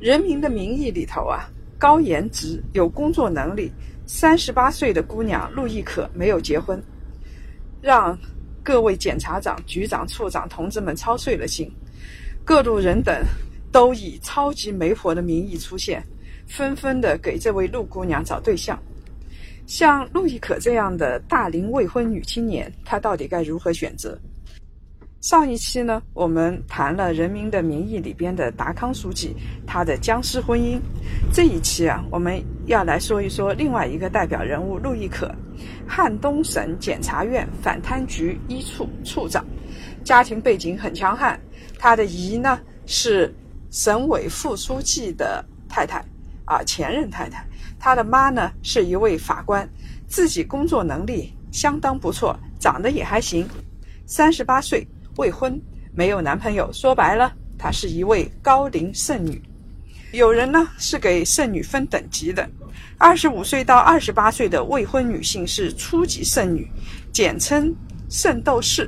[0.00, 1.48] 人民的名义》里头啊。
[1.80, 3.70] 高颜值、有工作能力、
[4.04, 6.82] 三十八岁的姑娘陆亦可没有结婚，
[7.80, 8.18] 让
[8.64, 11.70] 各位检察长、局长、处长同志们操碎了心。
[12.44, 13.24] 各路人等
[13.70, 16.04] 都以超级媒婆的名义出现，
[16.48, 18.76] 纷纷的给这位陆姑娘找对象。
[19.68, 24.18] 像陆亦可这样的大龄未婚女青年，她到底该如何选择？
[25.20, 29.34] 上一期呢，我们谈了《人民的名义》里边的达康书记
[29.66, 30.78] 他的僵尸婚姻。
[31.32, 35.34] 这一期啊，我们要来说一说另外一个代表人物陆亦可，
[35.88, 39.44] 汉东省检察院反贪局一处处长，
[40.04, 41.38] 家庭背景很强悍。
[41.80, 43.34] 他的姨呢是
[43.70, 46.00] 省委副书记的太太，
[46.44, 47.44] 啊前任太太。
[47.76, 49.68] 他的妈呢是一位法官，
[50.06, 53.44] 自己工作能力相当不错，长得也还行，
[54.06, 54.86] 三十八岁。
[55.18, 55.60] 未婚，
[55.92, 59.42] 没有男朋友，说白了，她是一位高龄剩女。
[60.12, 62.48] 有人呢是给剩女分等级的，
[62.96, 66.70] 二十五岁到二十八岁的未婚女性是初级剩女，
[67.12, 67.74] 简称
[68.08, 68.84] 圣斗士；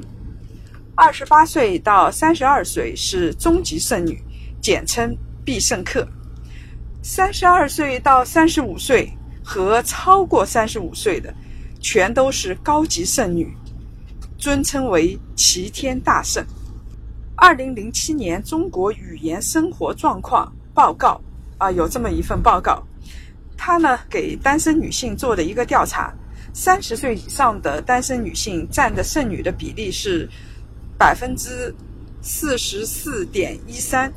[0.94, 4.22] 二十八岁到三十二岁是中级剩女，
[4.62, 5.12] 简称
[5.44, 6.06] 必胜客；
[7.02, 11.34] 三十二岁到三十五岁和超过三十五岁的，
[11.80, 13.52] 全都是高级剩女。
[14.40, 16.42] 尊称为齐天大圣。
[17.36, 21.20] 二零零七年《中国语言生活状况报告》
[21.64, 22.82] 啊，有这么一份报告，
[23.54, 26.10] 他呢给单身女性做的一个调查，
[26.54, 30.26] 三十岁以上的单身女性占的剩女的比例是
[30.96, 31.74] 百分之
[32.22, 34.10] 四十四点一三，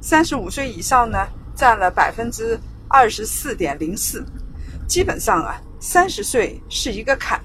[0.00, 2.56] 三十五岁以上呢占了百分之
[2.86, 4.24] 二十四点零四，
[4.86, 7.40] 基本上啊，三十岁是一个坎。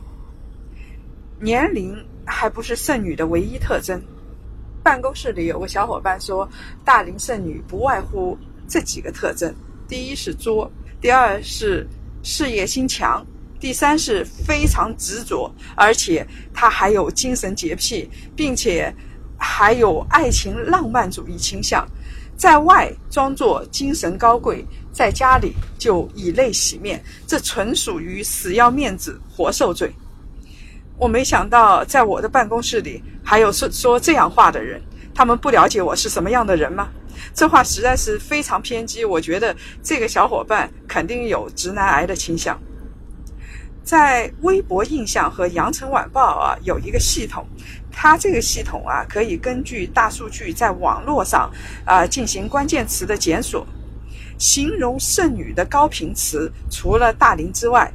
[1.40, 1.94] 年龄
[2.26, 4.02] 还不是剩女的唯一特征。
[4.84, 6.48] 办公室里有个小伙伴说，
[6.84, 9.54] 大龄剩女不外乎这几个特征：
[9.88, 10.70] 第一是作，
[11.00, 11.88] 第二是
[12.22, 13.26] 事业心强，
[13.60, 18.94] 第三是非常执着，而且她还有精神洁癖，并且
[19.38, 21.88] 还有爱情浪漫主义倾向。
[22.36, 29.94] 在外装作精神高贵，在家里就以泪洗面，这纯属于死要面子活受罪。
[31.04, 34.82] 我没想到，在我的办公室里还有说说这样话的人。
[35.14, 36.88] 他们不了解我是什么样的人吗？
[37.34, 39.04] 这话实在是非常偏激。
[39.04, 39.54] 我觉得
[39.84, 42.58] 这个小伙伴肯定有直男癌的倾向。
[43.84, 47.46] 在微博印象和羊城晚报啊，有一个系统，
[47.92, 51.52] 它这个系统啊，可以根据大数据在网络上
[51.84, 53.68] 啊进行关键词的检索。
[54.38, 57.92] 形容剩女的高频词，除了大龄之外，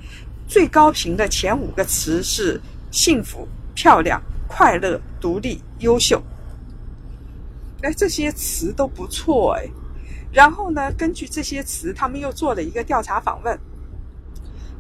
[0.47, 2.61] 最高频的前五个词是。
[2.91, 6.23] 幸福、漂亮、快乐、独立、优秀，
[7.83, 9.69] 哎，这些词都不错哎。
[10.33, 13.59] 然后呢，根据这些词，他们又做了一个调查访问，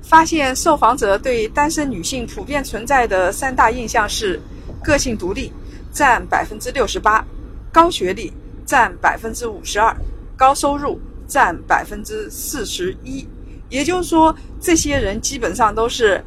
[0.03, 4.41] 发现受访者对单身女性普遍存在的三大印象是：
[4.83, 5.53] 个性独立
[5.93, 7.25] 占百分之六十八，
[7.73, 8.33] 高学历
[8.67, 9.97] 占百分之五十二，
[10.37, 13.27] 高收入占百分之四十一。
[13.71, 16.23] 也就是说，这些人基本上都是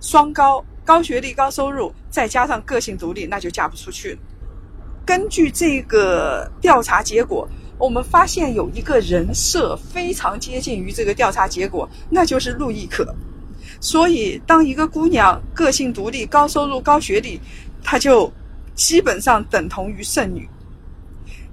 [0.00, 0.64] 双高。
[0.84, 4.18] 高学历、高收入，再加上个性独立，那就嫁不出去了。
[5.06, 13.14] 根据这个调查结果，我们发现有一个人设非常接近于这个调查结果，那就是陆亦可。
[13.80, 17.40] 所以，当一个姑娘个性独立、高收入、高学历，
[17.82, 18.30] 她就
[18.74, 20.48] 基本上等同于剩女。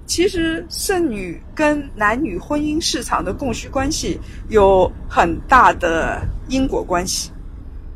[0.06, 4.18] 其实，剩女跟男女婚姻市场的供需关系
[4.50, 7.30] 有很大的因果关系，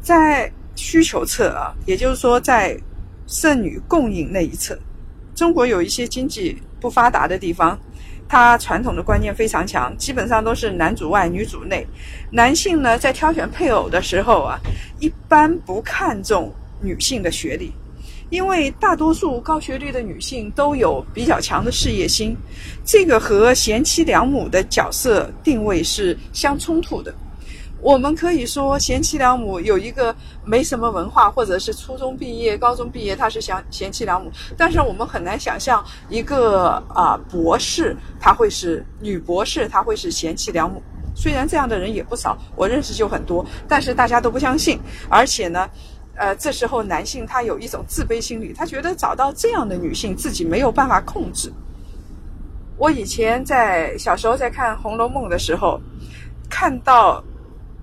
[0.00, 0.50] 在。
[0.76, 2.78] 需求侧啊，也就是说，在
[3.26, 4.78] 剩女供应那一侧，
[5.34, 7.76] 中国有一些经济不发达的地方，
[8.28, 11.84] 它传统的观念非常强，基本上都是男主外女主内。
[12.30, 14.60] 男性呢，在挑选配偶的时候啊，
[15.00, 17.72] 一般不看重女性的学历，
[18.30, 22.36] 因为大多数高学历的女性都有比较强的事业心，
[22.84, 27.14] 这个和贤妻良母的角色定位是相冲突的。
[27.86, 30.12] 我们可以说贤妻良母有一个
[30.44, 34.28] 没什么文化，或者是初中毕业、高中毕业，她是贤贤妻良母。
[34.56, 40.82] 但是我们很难想象一个啊博士，她会是女博士，她会是贤妻良母。
[41.14, 44.80] 虽然这样的人也不少，我认识就很多，但是大家都不相信。
[45.08, 45.70] 而且呢，
[46.16, 51.52] 呃，这时候男性他有一种自卑心理，他觉得找到这样的女性，自己没有办法控制。
[52.78, 55.80] 我以前在小时候在看《红楼梦》的时候，
[56.50, 57.22] 看到。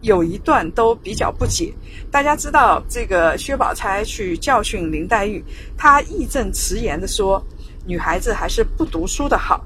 [0.03, 1.73] 有一段都比较不解。
[2.11, 5.43] 大家知道，这个薛宝钗去教训林黛玉，
[5.77, 7.43] 她义正辞严地说
[7.87, 9.65] ：“女孩子还是不读书的好。”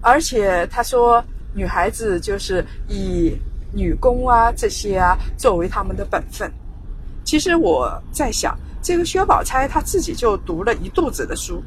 [0.00, 1.24] 而且她说
[1.54, 3.34] ：“女孩子就是以
[3.72, 6.52] 女工啊这些啊作为他们的本分。”
[7.24, 11.62] 其实我在想，这个薛宝钗她自己就读了一肚子的书，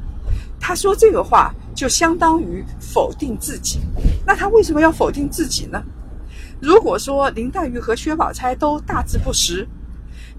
[0.60, 3.80] 她说这个话就相当于否定自己。
[4.24, 5.82] 那她为什么要否定自己呢？
[6.60, 9.66] 如果说林黛玉和薛宝钗都大字不识，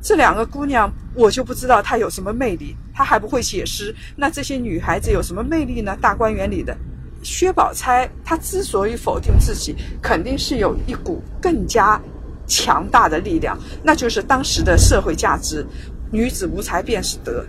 [0.01, 2.75] 这两个姑娘我就不知道她有什么魅力。
[2.93, 5.95] 她还不会写诗，那这些女孩子有什么魅力呢？
[6.01, 6.75] 大观园里的
[7.21, 12.01] 薛宝钗，她之所以否定自己，肯定是有一股更加
[12.47, 15.65] 强大的力量，那就是当时的社会价值：
[16.11, 17.45] 女子无才便是德。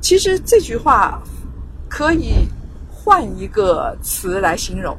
[0.00, 1.22] 其实这句话
[1.88, 2.48] 可以
[2.90, 4.96] 换一个词来形容。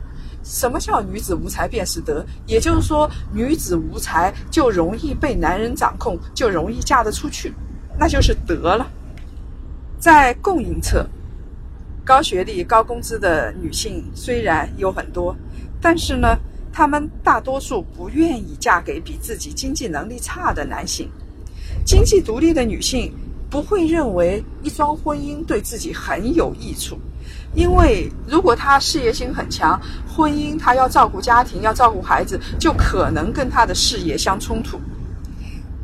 [0.51, 2.25] 什么叫女子无才便是德？
[2.45, 7.53] 也就是说，女子无才就容易被男人掌控，就容易嫁得出去，
[7.97, 8.85] 那就是德了。
[9.97, 11.07] 在供应侧，
[12.03, 15.33] 高学历、高工资的女性虽然有很多，
[15.79, 16.37] 但是呢，
[16.73, 21.09] 她们大多数不愿意嫁给比自己经济能力差的男性。
[21.85, 23.13] 经济独立的女性
[23.49, 26.99] 不会认为一桩婚姻对自己很有益处。
[27.53, 34.79] 因为如果他事业心很强，婚姻他要照顾家庭，要照顾孩子，就可能跟他的事业相冲突。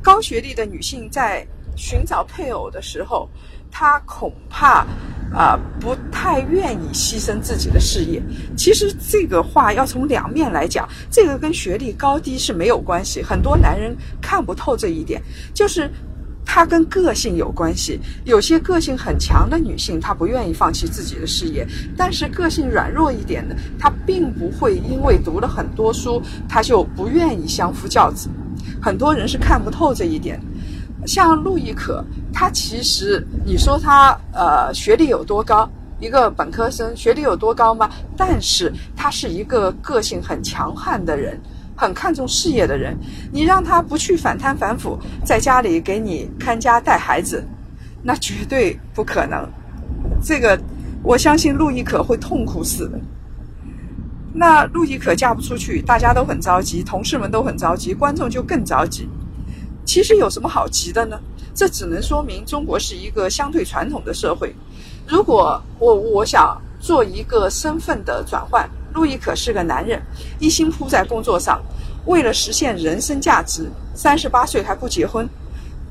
[0.02, 3.30] 高学历的女性在寻找配偶的时候，
[3.70, 4.86] 她恐怕
[5.34, 8.24] 啊不太愿意牺牲自己的事业。
[8.56, 13.22] 其实这个话要从两面来讲，这个跟学历高低是没有关系。
[13.22, 15.22] 很多男人看不透这一点，
[15.54, 15.92] 就是。
[16.50, 28.30] 它跟个性有关系，有些个性很强的女性，她不愿意放弃自己的事业；但是个性软弱一点的，她并不会因为读了很多书，她就不愿意相夫教子。
[28.82, 30.42] 很多人是看不透这一点。
[31.06, 32.04] 像陆亦可，
[32.34, 35.70] 她其实你说她呃学历有多高，
[36.00, 37.90] 一个本科生学历有多高吗？
[38.16, 41.40] 但是她是一个个性很强悍的人。
[41.78, 42.98] 很看重事业的人，
[43.32, 47.46] 你让他不去反贪反腐，在家里给你看家带孩子，
[48.02, 49.48] 那绝对不可能。
[50.20, 50.60] 这个，
[51.04, 53.00] 我相信陆亦可会痛苦死的。
[54.34, 59.08] 那陆亦可嫁不出去，大家都很着急，同事们都很着急，观众就更着急。
[59.86, 61.20] 其实有什么好急的呢？
[61.54, 64.56] 这只能说明中国是一个相对传统的社会。
[65.08, 68.68] 如果我我想做一个身份的转换。
[68.94, 70.02] 陆亦可是个男人，
[70.40, 71.62] 一心扑在工作上，
[72.06, 75.28] 为了实现人生价值，三十八岁还不结婚，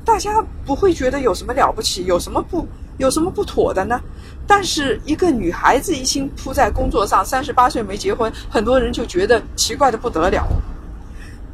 [0.05, 2.67] 大家不会觉得有什么了不起，有什么不
[2.99, 4.01] 有什么不妥的呢？
[4.47, 10.47] 但是一个女孩子一心扑在工作上，三十八岁没结婚，很多人就觉得奇怪的不得了。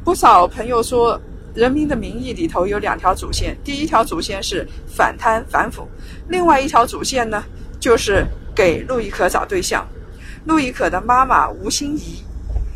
[0.03, 1.17] 不少朋友说，
[1.53, 5.87] 《人民的名义》里头有两条主线，第一条主线是反贪反腐，
[6.29, 7.43] 另外一条主线呢，
[7.79, 9.87] 就是给陆亦可找对象。
[10.45, 12.21] 陆亦可的妈妈吴欣怡，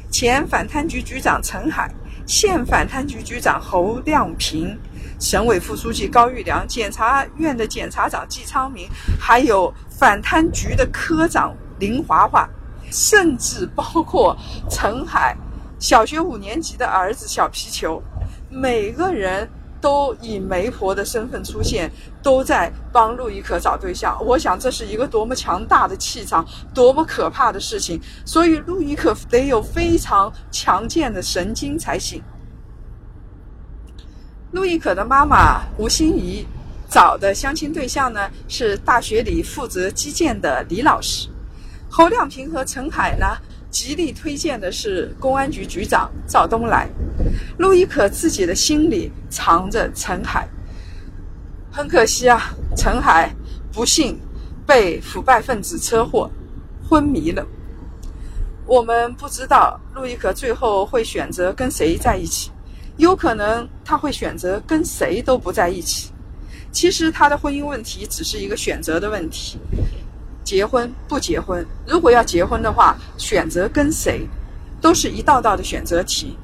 [0.09, 1.93] 前反贪局局长陈海，
[2.25, 4.77] 现反贪局局长侯亮平，
[5.19, 8.87] 省委副书记高玉良，检察院的检察长季昌明，
[9.19, 12.47] 还有反贪局的科长林华华，
[12.89, 14.37] 甚至包括
[14.69, 15.35] 陈海
[15.77, 18.01] 小学五年级的儿子小皮球，
[18.49, 19.49] 每个人。
[19.79, 21.91] 都以媒婆的身份出现，
[22.21, 24.17] 都在帮陆亦可找对象。
[24.25, 27.99] 我想这是一个多么强大的气场，多么可怕的事情。
[28.25, 32.21] 所以陆亦可得有非常强健的神经才行。
[34.51, 36.45] 陆亦可的妈妈吴欣怡
[36.89, 41.27] 找的相亲对象呢，是大学里负责击剑的李老师。
[41.89, 43.37] 侯亮平和陈海呢？
[43.69, 46.87] 极力推荐的是公安局局长赵东来，
[47.57, 50.47] 陆亦可自己的心里藏着陈海。
[51.71, 53.31] 很可惜啊，陈海
[53.71, 54.19] 不幸
[54.65, 56.29] 被腐败分子车祸
[56.89, 57.45] 昏迷了。
[58.65, 62.51] 我们不知道陆亦可最后会选择跟谁在一起，
[62.97, 66.11] 有可能他会选择跟谁都不在一起。
[66.71, 69.59] 其实他的婚姻问题只是一个选择的问题。
[70.47, 71.67] 结婚不结婚？
[71.85, 74.25] 如果要结婚的话，选择跟谁，
[74.79, 76.37] 都是一道道的选择题。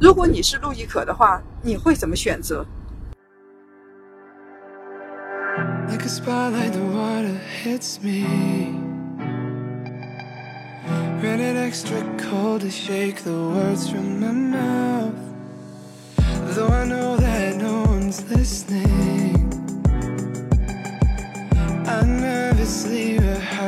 [0.00, 2.64] 如果你是陆亦可的话，你会怎么选择
[5.88, 8.24] ？Like a spotlight, the water hits me.
[11.20, 15.12] Rented extra cold to shake the words from my mouth.
[16.54, 19.13] Though I know that no one's listening.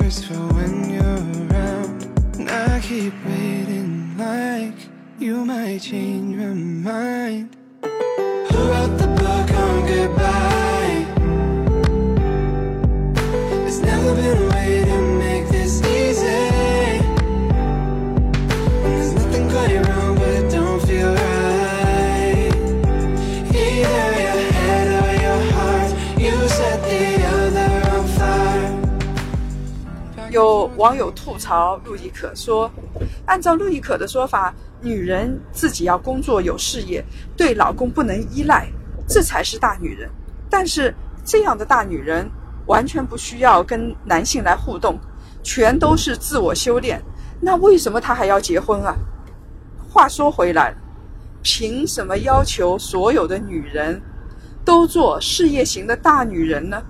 [0.06, 2.04] For when you're around.
[2.38, 4.78] And I keep waiting like
[5.18, 7.55] you might change my mind.
[30.86, 32.70] 网友吐槽陆亦可说，
[33.26, 37.04] 按照陆亦可的说法，女人自己要工作有事业，
[37.36, 38.68] 对老公不能依赖，
[39.04, 40.08] 这才是大女人。
[40.48, 42.30] 但是这样的大女人
[42.66, 44.96] 完全不需要跟男性来互动，
[45.42, 47.02] 全都是自我修炼。
[47.40, 48.94] 那为什么她还要结婚啊？
[49.90, 50.72] 话说回来，
[51.42, 54.00] 凭什么要求所有的女人
[54.64, 56.80] 都做事业型的大女人呢？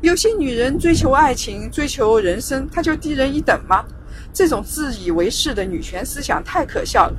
[0.00, 3.84] 有些女人追求爱情、追求人生，她就低人一等吗？
[4.32, 7.14] 这种自以为是的女权思想太可笑了。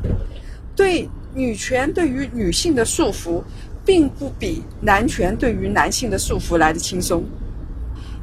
[0.76, 3.44] 对女权对于女性的束缚，
[3.86, 7.24] 并不比男权对于男性的束缚来的轻松。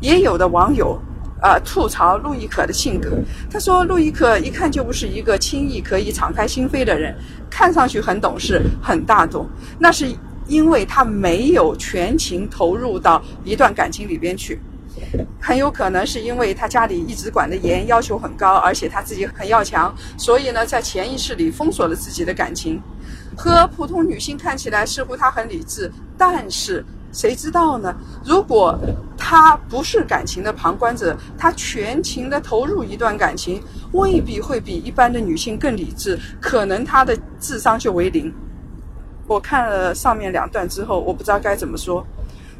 [0.00, 0.98] 也有的网友，
[1.42, 3.10] 呃，吐槽陆亦可的性格。
[3.50, 7.14] 他说，陆亦可一看就不是一个轻易可以敞开心扉的人，
[7.50, 9.48] 看上去很懂事、很大度，
[9.78, 10.06] 那是
[10.48, 14.58] 因为他没有全情投入到一段感情里边去。
[15.40, 22.82] 很有可能是因为他家里一直管得严，要求很高，而且他自己很要强，所以呢，在潜意识里封锁了自己的感情。
[23.36, 27.94] 和普通女性看起来似乎她很理智，但是谁知道呢？
[28.24, 28.76] 如果
[29.16, 33.62] 她不是感情的旁观者，她全情的投入一段感情，
[33.92, 38.34] 未必会比一般的女性更理智，可能她的智商就为零。
[39.28, 42.04] 我看了上面两段之后，我不知道该怎么说。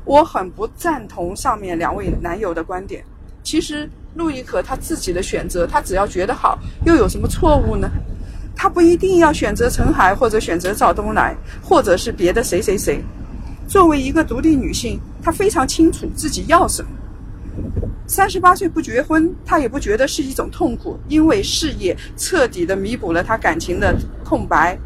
[0.05, 3.03] 我很不赞同上面两位男友的观点。
[3.43, 7.91] 其实陆亦可她自己的选择，她只要觉得好，又有什么错误呢？
[8.55, 13.03] 她不一定要选择陈海，或者选择赵东来，或者是别的谁谁谁。
[13.67, 16.91] 作为一个独立女性，她非常清楚自己要什么。
[18.07, 23.95] 三十八岁不结婚，她也不觉得是一种痛苦，因为事业彻底的弥补了她感情的
[24.25, 24.79] 空白。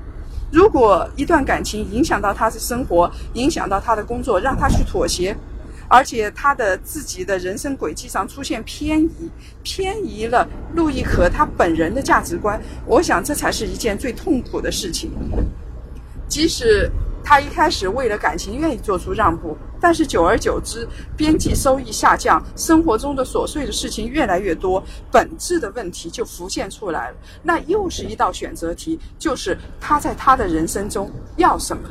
[0.52, 5.34] 如果一段感情影响到他的生活，影响到他的工作，让他去妥协，
[5.88, 9.30] 而且他的自己的人生轨迹上出现偏移，
[9.62, 15.10] 偏移了陆亦可他本人的价值观，我想这才是一件最痛苦的事情。
[16.28, 16.90] 即使
[17.24, 20.86] 他一开始为了感情愿意做出让步，但是久而久之，
[21.16, 27.16] 边际收益下降，生活中的琐碎的事情越来越多，本质的问题就浮现出来了。
[27.42, 31.82] 那又是一道选择题，就是他在他的人生中要什么，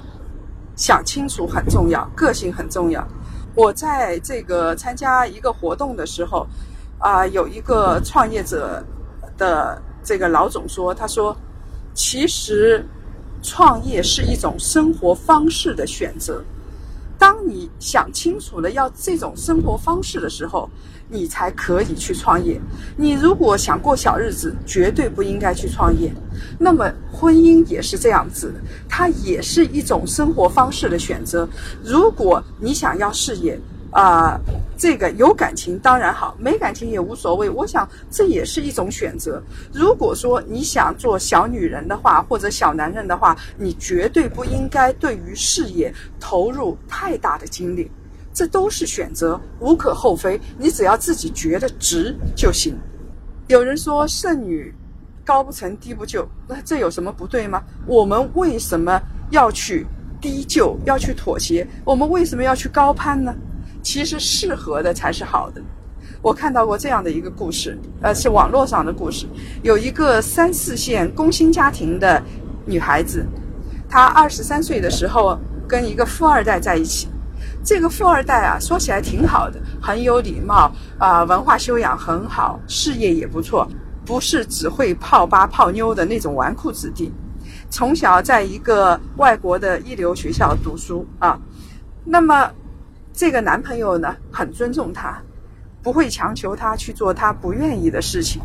[0.75, 3.07] 想清楚很重要，个性很重要。
[3.55, 6.47] 我在这个参加一个活动的时候，
[7.00, 8.83] 啊、有一个创业者
[9.38, 11.35] 的这个老总说，他说，
[11.93, 12.85] 其实
[13.41, 16.43] 创业是一种生活方式的选择。
[17.17, 20.67] 当你想清楚了要这种生活方式的时候，
[21.07, 22.60] 你才可以去创业。
[22.98, 26.12] 你如果想过小日子，绝对不应该去创业。
[26.57, 28.51] 那么婚姻也是这样子，
[28.89, 31.48] 它也是一种生活方式的选择。
[31.83, 33.60] 如果你想要事业，
[33.91, 34.39] 啊、
[34.77, 37.50] 这个有感情当然好，没感情也无所谓。
[37.50, 39.43] 我想这也是一种选择。
[39.74, 47.91] 如果说你想做小女人的话，或者小男人的话，你绝对不应该对于事业投入太大的精力，
[48.33, 50.39] 这都是选择，无可厚非。
[50.57, 52.77] 你只要自己觉得值就行。
[53.48, 54.74] 有人说剩女
[55.25, 57.62] 高不成低不就，那这有什么不对吗？
[57.86, 59.86] 我们为什么要去
[60.21, 61.67] 低就，要去妥协？
[61.83, 63.36] 我们为什么要去高攀呢？
[63.81, 65.61] 其实适合的才是好的。
[66.21, 69.25] 我看到过这样的一个故事，呃，是网络上的故事。
[69.63, 72.21] 有一个三四线工薪家庭的
[72.65, 73.25] 女孩子，
[73.89, 77.07] 她二十三岁的时候跟一个富二代在一起。
[77.63, 83.67] 这个富二代啊，说起来挺好的，很有礼貌啊、文化修养很好，事业也不错，
[84.05, 87.11] 不是只会泡吧泡妞的那种纨绔子弟。
[87.69, 91.39] 从小在一个外国的一流学校读书啊，
[92.03, 92.51] 那么
[93.13, 95.21] 这个男朋友呢，很尊重她，
[95.83, 98.41] 不会强求她去做她不愿意的事情。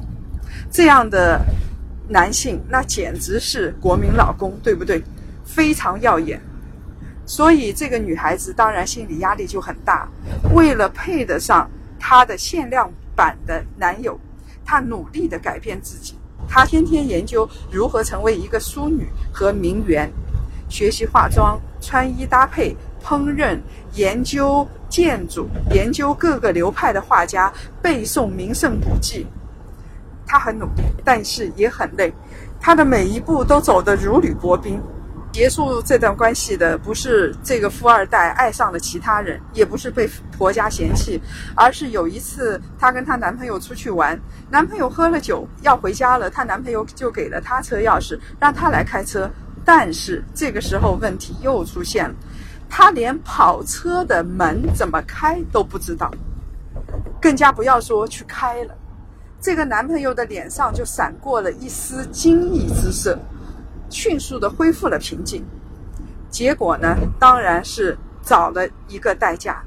[0.70, 1.40] 这样的
[2.08, 5.02] 男性，那简直是国民老公，对不对？
[5.44, 6.40] 非常耀眼。
[7.24, 10.08] 所以这个女孩子当然心理压力就很大，
[10.54, 11.68] 为了配得上
[11.98, 14.18] 她的限量版的男友，
[14.64, 16.14] 她努力的改变自己。
[16.48, 20.08] 她天天研究如何成为一个淑女和名媛，
[20.68, 22.76] 学习化妆、穿衣搭配、
[23.06, 23.56] 烹饪，
[23.94, 29.24] 研究建筑，研究各个流派的画家，背诵名胜古迹。
[30.26, 32.12] 她很努力，但是也很累，
[32.60, 34.82] 她的每一步都走得如履薄冰。
[35.30, 41.20] 结束这段关系的不是这个富二代爱上了其他人，也不是被婆家嫌弃，
[41.54, 44.18] 而是有一次她跟她男朋友出去玩，
[44.50, 49.30] 男朋友喝了酒要回家了，她男朋友就给了她车钥匙，让她来开车。
[49.64, 52.14] 但是这个时候问题又出现了，
[52.68, 56.10] 她连跑车的门怎么开都不知道，
[57.20, 58.74] 更加不要说去开了。
[59.40, 63.18] 这个男朋友的脸上就闪过了一丝惊异之色。
[63.88, 65.44] 迅速的恢复了平静，
[66.28, 69.62] 结果呢，当然是找了一个代驾。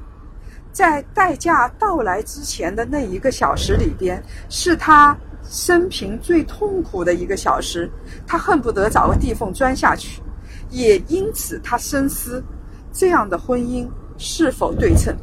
[0.72, 7.90] 在代驾到来之前的那一个小时里边，是他生平最痛苦的一个小时，
[8.26, 10.20] 他恨不得找个地缝钻下去。
[10.68, 12.44] 也因此，他深思：
[12.92, 15.14] 这样的婚姻是否对称？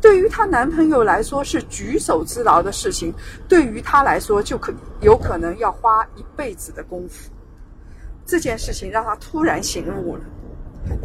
[0.00, 3.14] 对于她男朋友来说是举手之劳的事情，
[3.46, 7.30] 对于她来说就可有可能要花一辈子的功夫。
[8.26, 10.22] 这件事情让她突然醒悟了：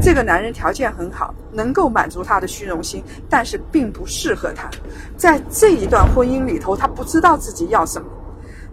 [0.02, 4.70] 这个男人条件很好，能够满足她的虚荣心，但是并不适合她。
[5.16, 8.08] 在这一段婚姻里头，她不知道自己要什么，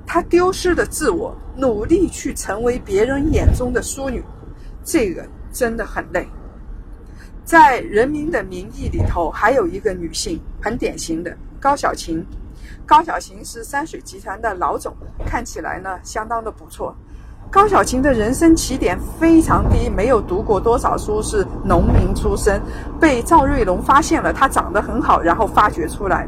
[0.07, 4.25] 她丢失了自我，努力去成为别人眼中的淑女，
[4.83, 6.27] 这个真的很累。
[7.45, 12.25] 在《人民的名义》里头，还有一个女性很典型的高小琴。
[12.87, 14.95] 高小琴是山水集团的老总，
[15.27, 16.97] 看起来呢相当的不错。
[17.51, 22.61] 高小琴的人生起点非常低，没有读过多少书，是农民出身。
[22.99, 26.27] 被赵瑞龙发现了，她长得很好，然后发掘出来。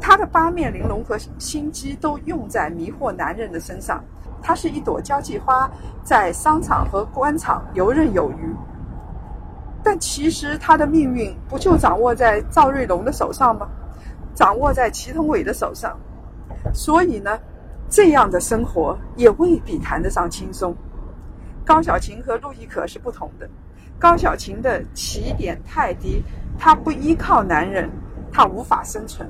[0.00, 4.02] 她的八面玲珑和心机都用在迷惑男人的身上。
[4.40, 5.68] 她是一朵交际花，
[6.04, 8.54] 在商场和官场游刃有余。
[9.82, 13.68] 但其实她的命运不就掌握在赵瑞龙的手上吗？
[14.34, 15.98] 掌握在祁同伟的手上。
[16.72, 17.38] 所以呢？
[17.90, 20.76] 这样的生活也未必谈得上轻松。
[21.64, 23.48] 高小琴和陆亦可是不同的。
[23.98, 26.22] 高小琴的起点太低，
[26.58, 27.88] 她不依靠男人，
[28.30, 29.26] 她无法生存。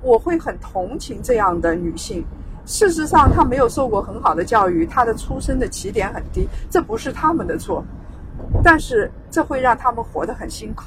[0.00, 2.24] 我会很同情这样的女性。
[2.64, 7.84] 事实上，她没有受过很好的教育，她的出生的起点很低，这不是他们的错。
[8.62, 10.84] 但是这会让他们活得很辛苦。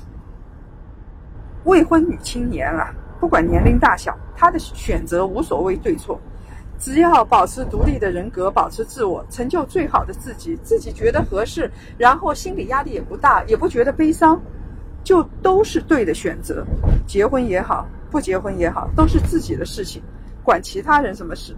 [1.66, 6.20] 未婚女青年啊，不管年龄大小，她的选择无所谓对错。
[6.78, 14.42] 只要保持独立的人格，保持自我，成就最好的自己，自己觉得合适，然后心理压力也不大，也不觉得悲伤，
[15.04, 16.66] 就都是对的选择。
[17.06, 20.02] 结婚也好，不结婚也好，都是自己的事情，
[20.42, 21.54] 管其他人什么事？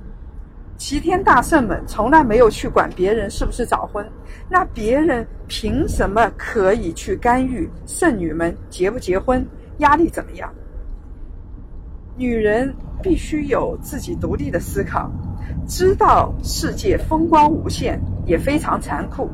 [0.84, 4.04] 齐天大圣们从来没有去管别人是不是早婚，
[4.50, 9.46] 那别人凭什么可以去干预圣女们结不结婚，
[9.78, 10.52] 压力怎么样？
[12.17, 15.08] 女人必须有自己独立的思考，
[15.67, 19.30] 知道世界风光无限，也非常残酷，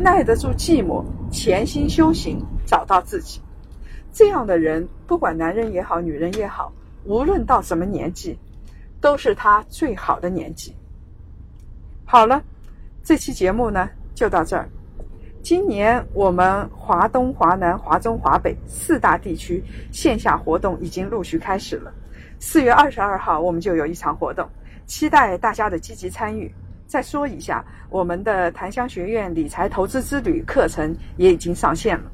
[0.00, 3.38] 耐得住寂寞，潜心修行，找到自己。
[4.10, 6.72] 这样的人，不管男人也好，女人也好，
[7.04, 8.38] 无论到什么年纪，
[8.98, 10.74] 都是他最好的年纪。
[12.08, 12.40] 好了，
[13.02, 14.68] 这期节目呢就到这儿。
[15.42, 21.92] 今年我们华东、华南、华中、华北四大地区线下活动已经陆续开始了。
[22.38, 24.48] 四月二十二号，我们就有一场活动，
[24.86, 26.48] 期待大家的积极参与。
[26.86, 32.04] 再说一下，我们的檀香学院理财投资之旅课程也已经上线了。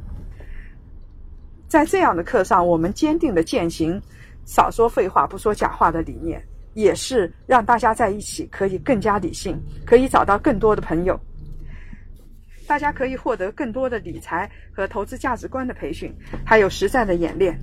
[1.69, 4.01] 在这样的课上，我们坚定的践行
[4.47, 6.43] “少说废话，不说假话”的理念，
[6.75, 11.19] 也是让大家在一起可以更加理性，可以找到更多的朋友。
[12.67, 17.59] 大家可以获得更多的理财和投资价值观的培训，还有实战的演练。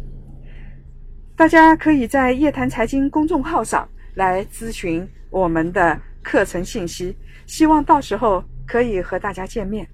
[1.35, 9.87] 大家可以在夜谈财经公众号上来咨询我们的课程信息，希望到时候可以和大家见面。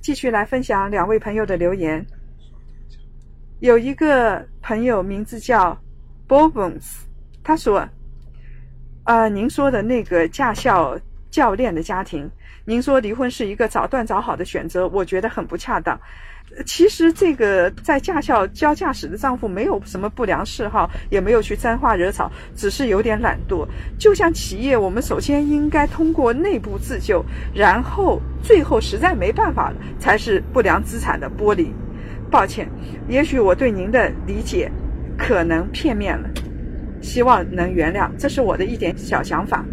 [0.00, 2.04] 继续来分享两位朋友的留言。
[3.60, 5.78] 有一个朋友名字叫
[6.26, 7.04] Bobons，
[7.42, 7.88] 他说
[9.04, 10.98] ：“啊，您说的那个驾校
[11.30, 12.30] 教练的家庭。
[12.64, 15.98] 您说离婚是一个早断早好的选择，我觉得很不恰当。
[16.66, 23.66] 其实这个在驾校教驾驶的丈夫没有什么不良嗜好，也没有去沾花惹草，只是有点懒惰。
[23.98, 27.24] 就像企业，我们首先应该通过内部自救，
[27.54, 31.72] 然后最后实在没办法了，才是不良资产的剥离。
[32.30, 32.68] 抱歉，
[33.08, 34.70] 也许我对您的理解
[35.18, 36.28] 可能片面了，
[37.02, 39.64] 希望能原谅，这是我的一点小想法。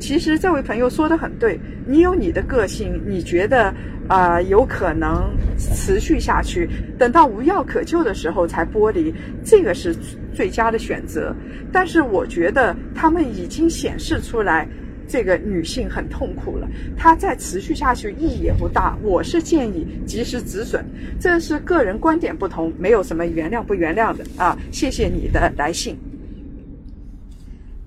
[0.00, 3.72] 其实这位朋友说的很对，你有你的个性，你觉得
[4.08, 9.94] 啊、有可能持续下去，等到无药可救的时候才剥离，这个是
[10.34, 11.34] 最佳的选择。
[11.72, 14.66] 但是我觉得他们已经显示出来，
[15.06, 18.98] 这个女性很痛苦了，她再持续下去意义也不大。
[19.02, 20.84] 我是建议及时止损，
[21.20, 24.58] 这是个人观点不同，没有什么原谅不原谅的啊。
[24.72, 25.96] 谢谢你的来信。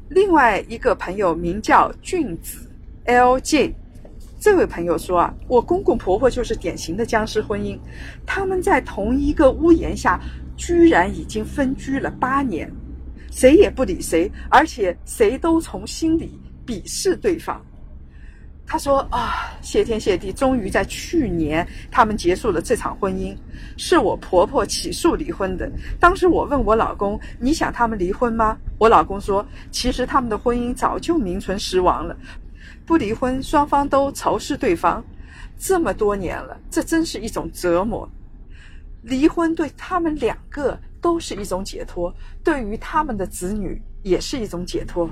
[0.09, 2.69] 另外一个朋友名叫俊子
[3.05, 3.73] LJ，
[4.39, 7.77] 这位朋友说啊，我公公婆婆就是典型的僵尸婚姻，
[8.25, 10.19] 他们在同一个屋檐下，
[10.55, 12.71] 居然已经分居了八年，
[13.31, 17.59] 谁也不理谁，而且谁都从心里鄙视对方。
[18.67, 23.37] 他说啊，谢天谢地，终于在去年他们结束了这场婚姻，
[23.77, 25.71] 是我婆婆起诉离婚的。
[25.99, 32.17] 当时我问我老公：“你想他们离婚吗？”我老公说：“其实他们的婚姻早就名存实亡了，
[32.85, 35.03] 不离婚，双方都仇视对方，
[35.59, 38.09] 这么多年了，这真是一种折磨。
[39.03, 45.07] 离婚对他们两个都是一种解脱，对于他们的子女也是一种解脱。”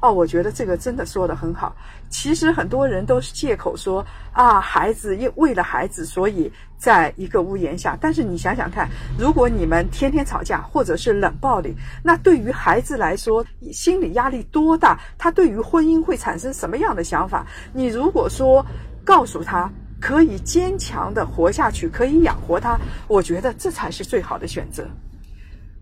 [0.00, 1.74] 哦，我觉得这个真的说的很好。
[2.08, 7.96] 其实很多人都是借口说啊，孩子因为了孩子，所以在一个屋檐下。
[8.00, 15.00] 但是你想想看，如果你们天天吵架，或者是冷暴力，那对于孩子来说，心理压力多大？
[15.16, 17.46] 他对于婚姻会产生什么样的想法？
[17.72, 18.64] 你如果说
[19.04, 22.78] 告诉他可以坚强的活下去，可以养活他，
[23.08, 24.86] 我觉得这才是最好的选择。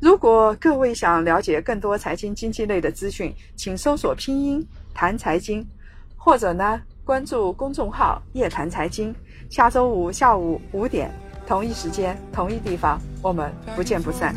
[0.04, 4.62] 如果各位想了解更多财经经济类的资讯，请搜索拼音
[4.92, 5.66] 谈财经，
[6.14, 9.14] 或者呢关注公众号夜谈财经。
[9.48, 11.10] 下周五下午五点
[11.46, 14.36] 同一时间同一地方，我们不见不散。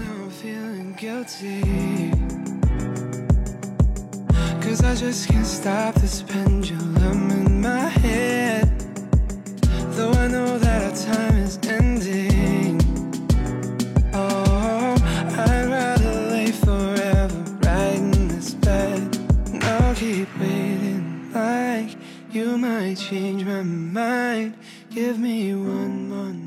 [4.62, 8.70] Cause I just can't stop this pendulum in my head.
[9.98, 11.37] Though I know that our time
[22.96, 24.58] change my mind.
[24.90, 26.47] Give me one more.